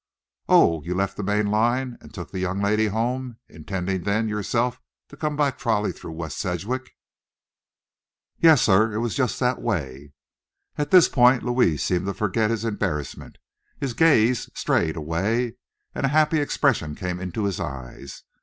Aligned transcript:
"Oh, 0.49 0.81
you 0.81 0.95
left 0.95 1.15
the 1.15 1.21
main 1.21 1.51
line 1.51 1.95
and 2.01 2.11
took 2.11 2.31
the 2.31 2.39
young 2.39 2.59
lady 2.59 2.87
home, 2.87 3.37
intending 3.47 4.01
then 4.01 4.27
yourself 4.27 4.81
to 5.09 5.15
come 5.15 5.35
by 5.35 5.51
trolley 5.51 5.91
through 5.91 6.13
West 6.13 6.39
Sedgwick?" 6.39 6.95
"Yes, 8.39 8.63
sir; 8.63 8.91
it 8.93 8.97
was 8.97 9.13
just 9.13 9.39
that 9.39 9.61
way." 9.61 10.13
At 10.75 10.89
this 10.89 11.07
point 11.07 11.43
Louis 11.43 11.77
seemed 11.77 12.07
to 12.07 12.15
forget 12.15 12.49
his 12.49 12.65
embarrassment, 12.65 13.37
his 13.79 13.93
gaze 13.93 14.49
strayed 14.55 14.95
away, 14.97 15.57
and 15.93 16.03
a 16.03 16.09
happy 16.09 16.39
expression 16.39 16.95
came 16.95 17.19
into 17.19 17.43
his 17.43 17.59
eyes. 17.59 18.23